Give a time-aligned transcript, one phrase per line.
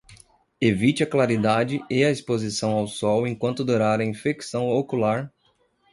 [0.59, 5.31] Evite a claridade e a exposição ao sol enquanto durar a infecção ocular